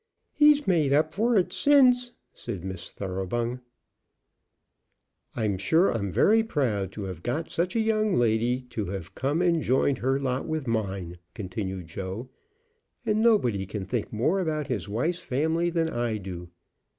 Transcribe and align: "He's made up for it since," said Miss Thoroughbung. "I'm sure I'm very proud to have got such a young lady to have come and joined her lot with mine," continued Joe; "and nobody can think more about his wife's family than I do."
"He's 0.33 0.65
made 0.67 0.93
up 0.93 1.13
for 1.13 1.35
it 1.37 1.53
since," 1.53 2.11
said 2.33 2.63
Miss 2.65 2.89
Thoroughbung. 2.89 3.59
"I'm 5.35 5.59
sure 5.59 5.91
I'm 5.93 6.11
very 6.11 6.41
proud 6.41 6.91
to 6.93 7.03
have 7.03 7.21
got 7.21 7.51
such 7.51 7.75
a 7.75 7.79
young 7.79 8.15
lady 8.15 8.61
to 8.71 8.85
have 8.87 9.13
come 9.13 9.43
and 9.43 9.61
joined 9.61 9.99
her 9.99 10.19
lot 10.19 10.47
with 10.47 10.65
mine," 10.67 11.19
continued 11.35 11.85
Joe; 11.85 12.29
"and 13.05 13.21
nobody 13.21 13.67
can 13.67 13.85
think 13.85 14.11
more 14.11 14.39
about 14.39 14.65
his 14.69 14.89
wife's 14.89 15.19
family 15.19 15.69
than 15.69 15.91
I 15.91 16.17
do." 16.17 16.49